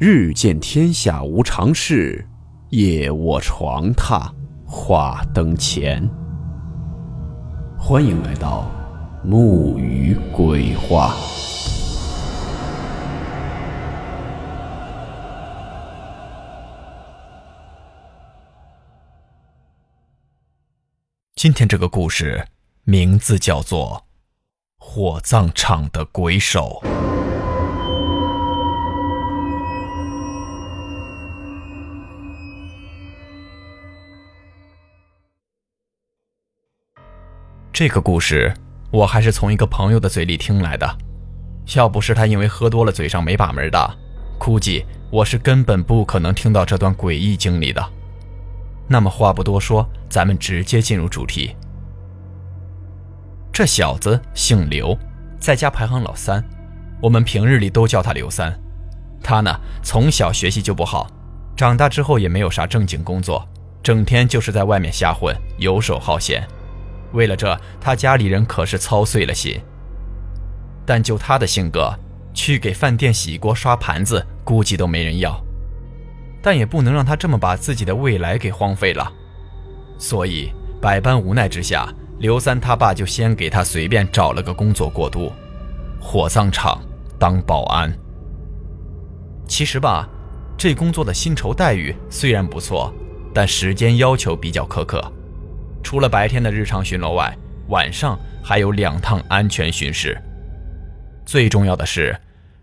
[0.00, 2.24] 日见天下无常事，
[2.68, 4.30] 夜卧床榻
[4.64, 6.08] 话灯前。
[7.76, 8.70] 欢迎来到
[9.24, 11.16] 木鱼鬼话。
[21.34, 22.46] 今天这个故事
[22.84, 24.04] 名字叫做
[24.84, 26.80] 《火葬场的鬼手》。
[37.78, 38.52] 这个故事
[38.90, 40.98] 我还是从一个朋友的嘴里听来的，
[41.76, 43.96] 要不是他因为喝多了嘴上没把门的，
[44.36, 47.80] 估计我是根本不可能听到这段诡异经历的。
[48.88, 51.54] 那么话不多说，咱们直接进入主题。
[53.52, 54.98] 这小子姓刘，
[55.38, 56.42] 在家排行老三，
[57.00, 58.52] 我们平日里都叫他刘三。
[59.22, 61.08] 他呢，从小学习就不好，
[61.56, 63.46] 长大之后也没有啥正经工作，
[63.84, 66.44] 整天就是在外面瞎混，游手好闲。
[67.12, 69.60] 为了这，他家里人可是操碎了心。
[70.86, 71.92] 但就他的性格，
[72.32, 75.38] 去给饭店洗锅刷盘子，估计都没人要。
[76.40, 79.12] 但也不能让他这么把自己的未来给荒废了。
[79.98, 85.32] 所以百般无奈之下，刘三他爸就先给他随便找了个工作过渡，
[86.00, 86.80] 火葬场
[87.18, 87.92] 当保安。
[89.46, 90.08] 其实吧，
[90.56, 92.94] 这工作的薪酬待遇虽然不错，
[93.34, 95.02] 但时间要求比较苛刻。
[95.82, 97.36] 除了白天的日常巡逻外，
[97.68, 100.16] 晚上还有两趟安全巡视。
[101.24, 102.18] 最重要的是，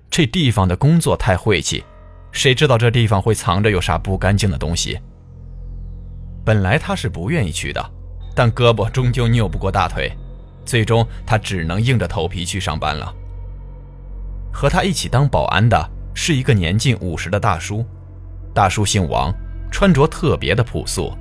[0.09, 1.83] 这地方的工作太晦气，
[2.31, 4.99] 谁知道这地方会藏着有啥不干净的东西？
[6.43, 7.83] 本来他是不愿意去的，
[8.36, 10.11] 但胳膊终究拗不过大腿，
[10.66, 13.13] 最终他只能硬着头皮去上班了。
[14.53, 17.86] 和他一起当保安的是一个年近五十的大叔，
[18.53, 19.33] 大叔姓王，
[19.71, 21.11] 穿着特别的朴素。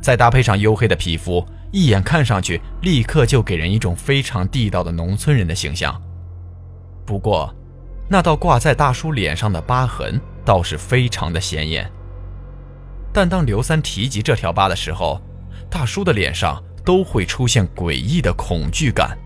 [0.00, 6.00] 再搭配上黝黑的皮肤，一眼看上去立刻就给人一种非常地道的农村人的形象。
[7.06, 7.54] 不过，
[8.08, 11.90] 那道挂在大叔脸上的疤痕倒是非常的显眼。
[13.12, 15.20] 但当刘三提及这条疤的时候，
[15.68, 19.16] 大叔的脸上都会出现诡异的恐惧感。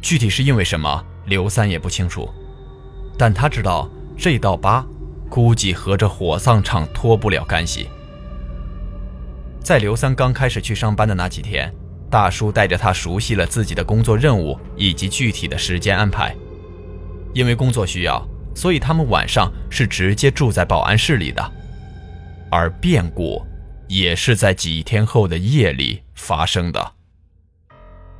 [0.00, 2.28] 具体是因为什么，刘三也不清楚，
[3.16, 4.84] 但他知道这道疤
[5.30, 7.88] 估计和这火葬场脱不了干系。
[9.62, 11.72] 在刘三刚开始去上班的那几天，
[12.10, 16.34] 大叔带着他熟悉了自己的工作任务以及具体的时间安排。
[17.32, 18.20] 因为工作需要，
[18.56, 21.52] 所以他们晚上是直接住在保安室里的。
[22.50, 23.40] 而变故
[23.88, 26.92] 也是在几天后的夜里发生的。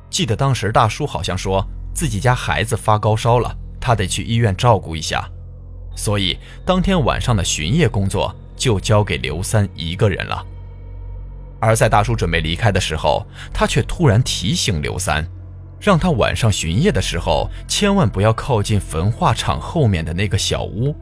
[0.09, 5.29] 记得当时大叔好像说自己家孩子发高烧了，他得去医院照顾一下，
[5.93, 10.43] 所以当天晚上的巡夜工作就交给刘三一个人了。
[11.65, 15.25] 而在大叔准备离开的时候，他却突然提醒刘三，
[15.79, 20.93] 让他晚上巡夜的时候千万不要靠近焚化厂后面的那个小屋。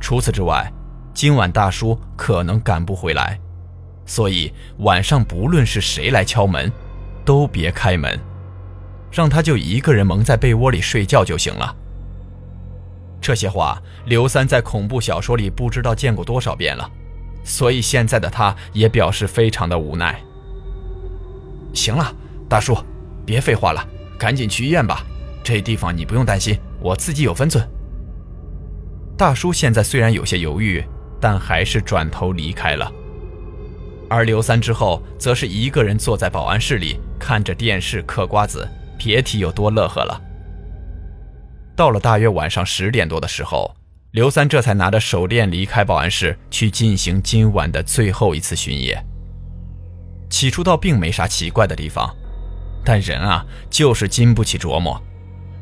[0.00, 0.68] 除此之外，
[1.14, 3.38] 今晚大叔可能赶不回来，
[4.04, 6.72] 所以晚上不论是谁来敲门，
[7.24, 8.18] 都别开门，
[9.12, 11.76] 让他就一个人蒙在被窝里睡觉就行了。
[13.20, 16.90] 这些话，刘三在恐怖小说里不知道见过多少遍了。
[17.42, 20.20] 所以现在的他也表示非常的无奈。
[21.72, 22.14] 行了，
[22.48, 22.76] 大叔，
[23.24, 23.86] 别废话了，
[24.18, 25.04] 赶紧去医院吧。
[25.42, 27.66] 这地方你不用担心，我自己有分寸。
[29.16, 30.84] 大叔现在虽然有些犹豫，
[31.20, 32.90] 但还是转头离开了。
[34.08, 38.68] 而刘三之后则是一个人坐在保安室里，看着电视嗑瓜子，
[38.98, 40.20] 别提有多乐呵了。
[41.76, 43.74] 到了大约晚上十点多的时候。
[44.12, 49.00] 刘三这才拿着手电离开保安室，去进行今晚的最后一次巡夜。
[50.28, 52.12] 起初倒并没啥奇怪的地方，
[52.84, 55.00] 但人啊，就是经不起琢磨，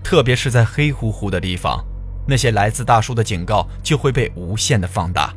[0.02, 1.84] 特别是在黑乎乎的地方，
[2.26, 5.34] 那些来自大叔的警告就会被无限的放大，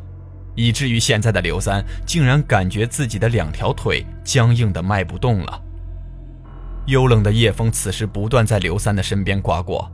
[0.55, 5.61] 以至于现在的刘三竟然感觉自己的两条腿僵硬的迈不动了。
[6.87, 9.91] 幽冷的夜风此时不断在刘三的身边刮过。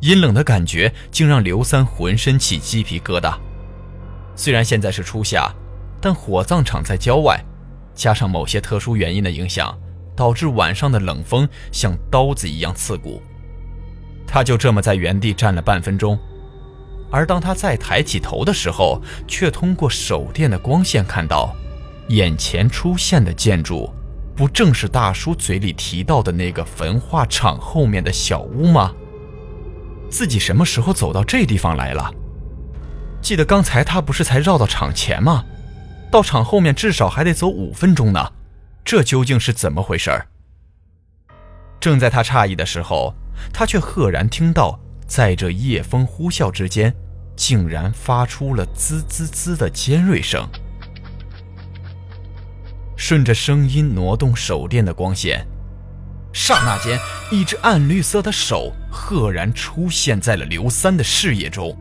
[0.00, 3.36] 阴冷的感觉竟让刘三浑身起鸡皮疙瘩。
[4.36, 5.52] 虽然现在是初夏，
[6.00, 7.44] 但火葬场在郊外，
[7.94, 9.76] 加上某些特殊原因的影响，
[10.14, 13.20] 导致晚上的冷风像刀子一样刺骨。
[14.26, 16.16] 他就这么在原地站了半分钟，
[17.10, 21.52] 而当他再抬起头的时候，却通过手电的光线看到，
[22.08, 23.92] 眼前出现的建筑，
[24.36, 28.94] 不正是大叔嘴里提到的那个焚化厂后面的小屋吗？
[30.10, 32.12] 自己什么时候走到这地方来了？
[33.20, 35.44] 记得刚才他不是才绕到场前吗？
[36.10, 38.32] 到场后面至少还得走五分钟呢，
[38.84, 40.26] 这究竟是怎么回事儿？
[41.80, 43.14] 正在他诧异的时候，
[43.52, 46.94] 他却赫然听到，在这夜风呼啸之间，
[47.36, 50.48] 竟然发出了滋滋滋的尖锐声。
[52.96, 55.46] 顺着声音挪动手电的光线，
[56.32, 56.98] 刹那间，
[57.30, 61.76] 一只暗绿色的手赫然出现在了刘三的视野中。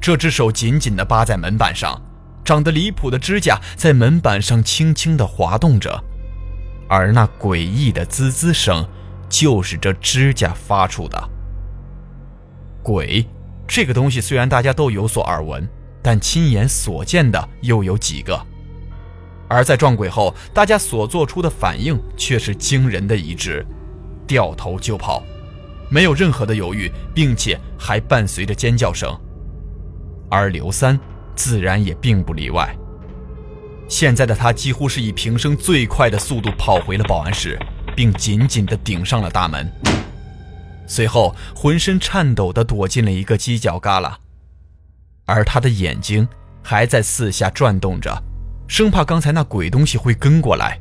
[0.00, 2.00] 这只手紧紧地扒在门板上，
[2.44, 6.02] 长得离谱的指甲在门板上轻轻地滑动着。
[6.88, 8.88] 而那诡异的滋滋声，
[9.28, 11.30] 就是这指甲发出的。
[12.82, 13.24] 鬼，
[13.68, 15.68] 这个东西虽然大家都有所耳闻，
[16.02, 18.46] 但亲眼所见的又有几个？
[19.50, 23.66] 而在撞鬼后，大家所做出的反应却是惊人的一致，
[24.24, 25.24] 掉头就跑，
[25.90, 29.12] 没有任何的犹豫，并且还伴随着尖叫声。
[30.30, 30.96] 而刘三
[31.34, 32.72] 自然也并不例外。
[33.88, 37.58] 现在的他几乎是以平生最快的速度跑回了保安室，
[37.96, 39.68] 并紧紧地顶上了大门。
[40.86, 44.14] 随后，浑身颤抖地躲进了一个犄角旮旯，
[45.24, 46.28] 而他的眼睛
[46.62, 48.16] 还在四下转动着，
[48.70, 50.78] 生怕刚才那鬼东西会跟过来。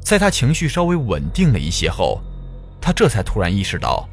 [0.00, 2.22] 在他情绪稍微稳定了一些后，
[2.80, 4.08] 他这才突然意识到，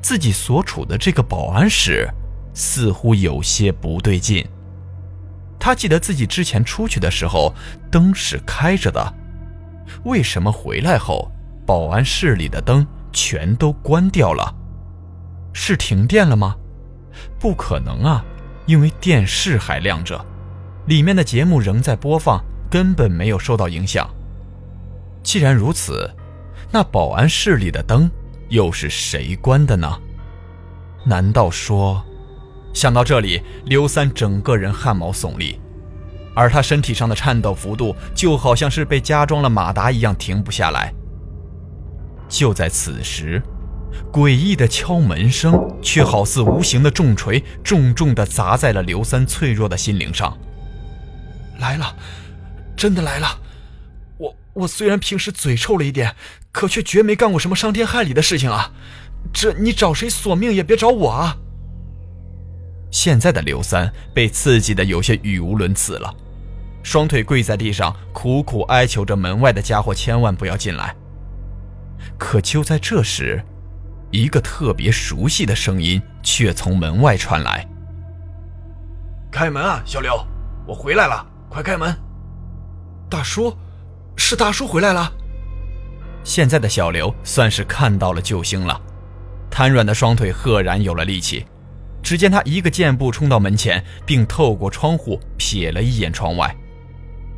[0.00, 2.08] 自己所处的这个保安室
[2.54, 4.46] 似乎有些不对劲。
[5.58, 7.52] 他记得自己之前出去的时候
[7.90, 9.12] 灯是开着的，
[10.04, 11.28] 为什么回来后
[11.66, 14.54] 保安室里的灯全都关掉了？
[15.52, 16.54] 是停电了吗？
[17.40, 18.24] 不可能啊，
[18.66, 20.24] 因为电视还亮着，
[20.86, 24.08] 里面的节目仍在播放，根本没有受到影响。
[25.22, 26.10] 既然如此，
[26.70, 28.10] 那保安室里的灯
[28.50, 29.98] 又是谁关的呢？
[31.04, 32.02] 难道说？
[32.74, 35.58] 想到这里，刘三整个人汗毛耸立，
[36.34, 40.92] 而他身体上的颤抖幅度就好像是被加装了马达一样停不下来。
[42.28, 43.40] 就在此时，
[44.12, 50.36] 诡异的敲门声却好似无形的重锤，重重地砸在了刘三脆弱的心灵上。
[51.58, 51.94] 来了，
[52.76, 53.28] 真的来了！
[54.18, 56.14] 我我虽然平时嘴臭了一点，
[56.52, 58.70] 可却绝没干过什么伤天害理的事情啊！
[59.32, 61.36] 这你找谁索命也别找我啊！
[62.90, 66.14] 现在的刘三被刺激的有些语无伦次了，
[66.82, 70.94] 双腿跪在地上，苦苦哀求着门外的家伙千万不要进来。
[72.16, 73.42] 可就在这时，
[74.12, 77.66] 一个特别熟悉的声音却从门外传来
[79.32, 80.24] ：“开门啊，小刘，
[80.66, 81.94] 我回来了，快开门！”
[83.10, 83.56] 大叔，
[84.16, 85.12] 是大叔回来了。
[86.24, 88.80] 现在的小刘算是看到了救星了，
[89.50, 91.44] 瘫软的双腿赫然有了力气。
[92.02, 96.54] 只见他一个箭步冲到门前，并透过窗户瞥了一眼窗外，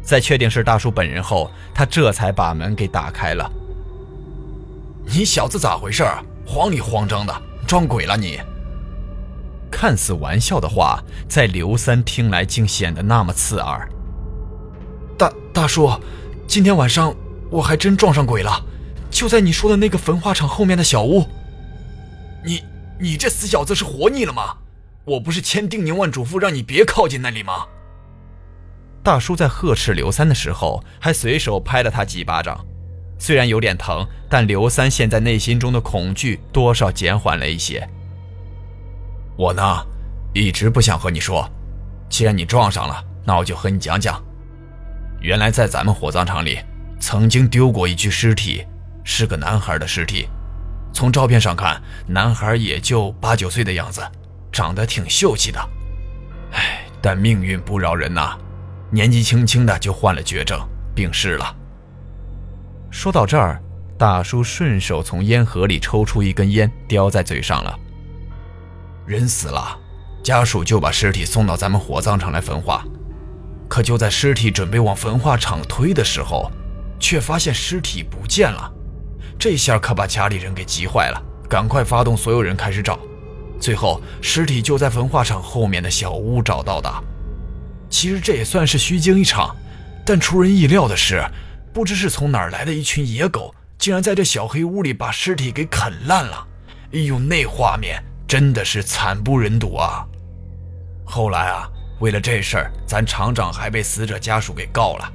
[0.03, 3.49] 在确定是大叔本人后，他这才把门给打开了。
[5.05, 6.05] 你小子咋回事？
[6.45, 8.41] 慌里慌张的，撞鬼了你？
[9.71, 13.89] 看似玩笑的话，在刘三听来竟显得那么刺耳。
[15.57, 15.91] 大叔，
[16.47, 17.17] 今天晚上
[17.51, 18.63] 我还真撞上鬼了，
[19.11, 21.27] 就在你说的那个焚化厂后面的小屋。
[22.45, 22.63] 你。
[22.99, 24.55] 你这死小子是活腻了吗？
[25.05, 27.67] 我不是千叮咛万嘱咐让你别靠近那里吗？
[29.03, 32.63] 大叔在呵斥刘三的时候，还随手拍了他几巴掌，
[33.19, 37.87] 虽然有点疼，但刘三现在内心中的恐惧多少减缓了一些。
[39.39, 39.63] 我呢，
[40.35, 41.47] 一直不想和你说，
[42.11, 44.23] 既然你撞上了，那我就和你讲讲。
[45.21, 46.59] 原来在咱们火葬场里，
[47.01, 48.65] 曾经丢过一具尸体，
[49.05, 50.29] 是个男孩的尸体。
[50.93, 54.01] 从照片上看，男孩也就八九岁的样子，
[54.51, 55.61] 长得挺秀气的。
[56.53, 58.39] 唉，但命运不饶人呐，
[58.91, 60.59] 年纪轻轻的就患了绝症，
[60.95, 61.55] 病逝了。
[62.91, 63.61] 说到这儿，
[63.99, 67.79] 大叔顺手从烟盒里抽出一根烟，叼在嘴上了。
[69.07, 69.79] 人死了，
[70.23, 72.85] 家属就把尸体送到咱们火葬场来焚化。
[73.69, 76.51] 可就在尸体准备往焚化厂推的时候，
[76.99, 78.73] 却发现尸体不见了。
[79.39, 82.99] 这下可把家里人给急坏了，赶快发动所有人开始找，
[83.61, 86.91] 最后尸体就在焚化厂后面的小屋找到的。
[87.91, 89.55] 其实这也算是虚惊一场，
[90.05, 91.25] 但出人意料的是，
[91.73, 96.47] 不知是从哪儿来的一群野狗，竟然在这小黑屋里把尸体给啃烂了。
[96.93, 100.07] 哎呦，那画面真的是惨不忍睹啊！
[101.05, 105.13] 后来啊，为了这事儿，咱厂长还被死者家属给告了。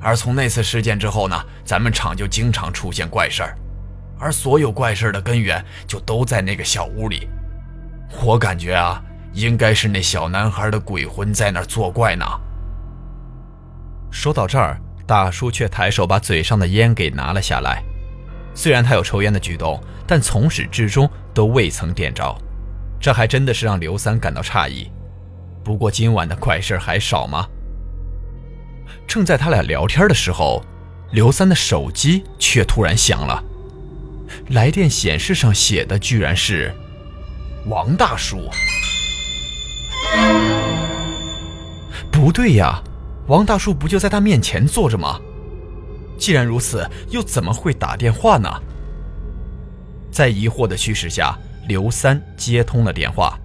[0.00, 3.56] 而从那次事件之后呢，咱们厂就经常出现怪事儿，
[4.18, 7.28] 而所有怪事儿的根源就都在那个小屋里。
[8.24, 9.00] 我感觉啊，
[9.32, 12.24] 应该是那小男孩的鬼魂在那儿作怪呢。
[14.10, 17.82] 说到这儿，大叔却抬手把嘴上的烟给拿了下来。
[18.52, 22.36] 虽然他有抽烟的举动，但从始至终都未曾点着，
[22.98, 24.90] 这还真的是让刘三感到诧异。
[25.62, 27.46] 不过今晚的怪事还少吗？
[29.06, 30.64] 正在他俩聊天的时候，
[31.12, 33.42] 刘三的手机却突然响了，
[34.50, 36.72] 来电显示上写的居然是
[37.66, 38.48] 王大叔。
[42.10, 42.82] 不对呀，
[43.26, 45.20] 王大叔不就在他面前坐着吗？
[46.18, 48.48] 既然如此，又怎么会打电话呢？
[50.10, 53.38] 在疑惑的驱使下，刘三接通了电话，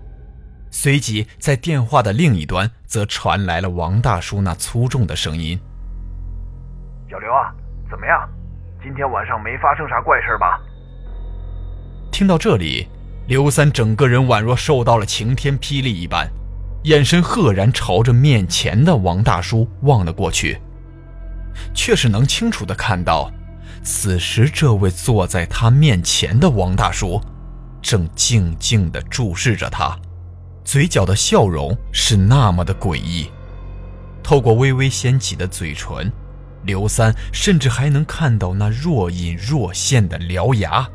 [0.78, 5.58] 随即在电话的另一端则传来了王大叔那粗重的声音
[7.10, 7.50] ：“小刘啊，
[7.90, 8.30] 怎么样？
[8.84, 10.60] 今天晚上没发生啥怪事吧？”
[12.12, 12.90] 听到这里，
[13.26, 16.30] 刘三整个人宛若受到了晴天霹雳一般，
[16.84, 20.60] 眼神赫然朝着面前的王大叔望了过去。
[21.74, 23.32] 却是能清楚的看到，
[23.82, 27.22] 此时这位坐在他面前的王大叔，
[27.82, 29.98] 正静静的注视着他，
[30.66, 33.30] 嘴角的笑容是那么的诡异。
[34.24, 36.12] 透过微微掀起的嘴唇，
[36.64, 40.86] 刘三甚至还能看到那若隐若现的獠牙。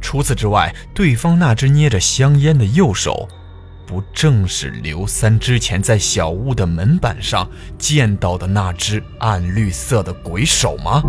[0.00, 3.28] 除此之外，对方那只捏着香烟的右手。
[3.86, 11.02] 不正是刘三之前在小屋的门板上见到的那只暗绿色的鬼手吗？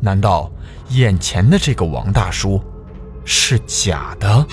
[0.00, 0.50] 难道
[0.90, 2.62] 眼前的这个王大叔
[3.28, 4.46] 是假的？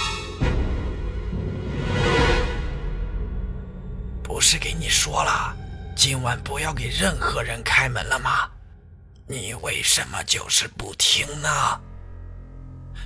[4.23, 5.55] 不是给你说了，
[5.95, 8.49] 今晚不要给任何人开门了吗？
[9.27, 11.47] 你为什么就是不听呢？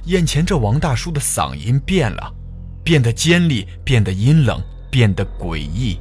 [0.06, 2.34] 眼前这王大叔的嗓音变了。
[2.82, 6.00] 变得尖利，变得阴冷，变得诡异。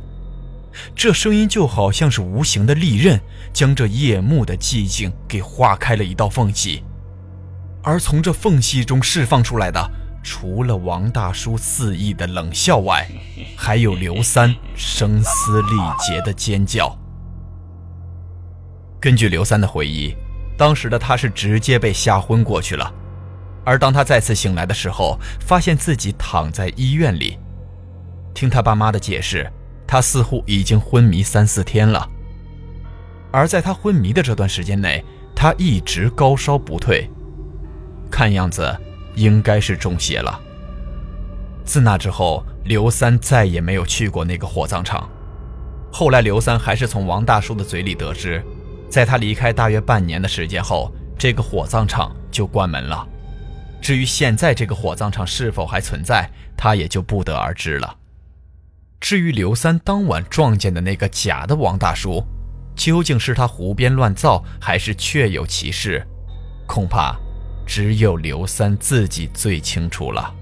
[0.95, 3.21] 这声音就好像是无形的利刃，
[3.53, 6.85] 将这夜幕的寂静给划开了一道缝隙。
[7.87, 9.81] 而从这缝隙中释放出来的，
[10.21, 13.09] 除了王大叔肆意的冷笑外，
[13.57, 16.99] 还有刘三声嘶力竭的尖叫。
[18.99, 20.13] 根据刘三的回忆，
[20.59, 22.93] 当时的他是直接被吓昏过去了。
[23.65, 27.39] 而当他再次醒来的时候，发现自己躺在医院里。
[28.35, 29.49] 听他爸妈的解释，
[29.87, 32.05] 他似乎已经昏迷三四天了。
[33.31, 35.05] 而在他昏迷的这段时间内，
[35.37, 37.09] 他一直高烧不退，
[38.11, 38.77] 看样子
[39.15, 40.41] 应该是中邪了。
[41.65, 45.09] 自那之后，刘三再也没有去过那个火葬场。
[45.93, 48.43] 后来，刘三还是从王大叔的嘴里得知，
[48.89, 53.07] 在他离开大约半年的时间后，这个火葬场就关门了。
[53.81, 57.97] 至于现在这个火葬场是否还存在，他也就不得而知了。
[59.01, 62.23] 至于刘三当晚撞见的那个假的王大叔，
[62.75, 66.07] 究竟是他胡编乱造，还是确有其事，
[66.67, 67.17] 恐怕
[67.67, 70.33] 只有刘三自己最清楚了。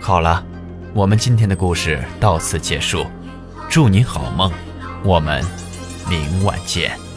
[0.00, 0.44] 好了，
[0.94, 3.04] 我们今天的故事到此结束。
[3.68, 4.50] 祝你好梦，
[5.04, 5.42] 我们
[6.08, 7.11] 明晚见。